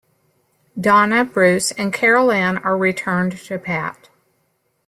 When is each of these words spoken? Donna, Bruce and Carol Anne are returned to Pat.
Donna, 0.79 1.23
Bruce 1.23 1.71
and 1.73 1.93
Carol 1.93 2.31
Anne 2.31 2.57
are 2.57 2.75
returned 2.75 3.37
to 3.37 3.59
Pat. 3.59 4.09